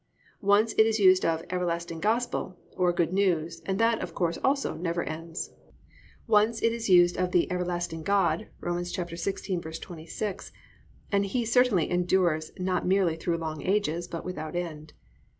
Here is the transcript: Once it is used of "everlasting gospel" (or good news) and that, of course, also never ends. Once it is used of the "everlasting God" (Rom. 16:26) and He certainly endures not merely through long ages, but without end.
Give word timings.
Once 0.41 0.73
it 0.79 0.87
is 0.87 0.99
used 0.99 1.23
of 1.23 1.43
"everlasting 1.51 1.99
gospel" 1.99 2.57
(or 2.75 2.91
good 2.91 3.13
news) 3.13 3.61
and 3.67 3.77
that, 3.77 4.01
of 4.01 4.15
course, 4.15 4.39
also 4.43 4.73
never 4.73 5.03
ends. 5.03 5.51
Once 6.25 6.59
it 6.63 6.73
is 6.73 6.89
used 6.89 7.17
of 7.17 7.31
the 7.31 7.47
"everlasting 7.51 8.01
God" 8.01 8.47
(Rom. 8.61 8.77
16:26) 8.77 10.51
and 11.11 11.25
He 11.27 11.45
certainly 11.45 11.87
endures 11.91 12.51
not 12.57 12.83
merely 12.87 13.15
through 13.15 13.37
long 13.37 13.61
ages, 13.61 14.07
but 14.07 14.25
without 14.25 14.55
end. 14.55 14.93